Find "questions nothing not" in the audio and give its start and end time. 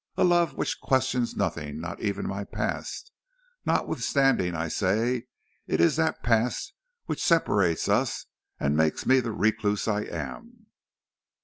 0.81-1.99